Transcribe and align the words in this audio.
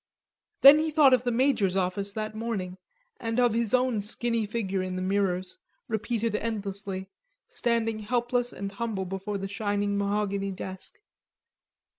Then 0.61 0.79
he 0.79 0.89
thought 0.89 1.13
of 1.13 1.25
the 1.25 1.31
Major's 1.31 1.77
office 1.77 2.11
that 2.13 2.33
morning, 2.33 2.79
and 3.19 3.39
of 3.39 3.53
his 3.53 3.71
own 3.71 4.01
skinny 4.01 4.47
figure 4.47 4.81
in 4.81 4.95
the 4.95 5.01
mirrors, 5.03 5.59
repeated 5.87 6.35
endlessly, 6.35 7.07
standing 7.47 7.99
helpless 7.99 8.51
and 8.51 8.71
humble 8.71 9.05
before 9.05 9.37
the 9.37 9.47
shining 9.47 9.99
mahogany 9.99 10.49
desk. 10.51 10.95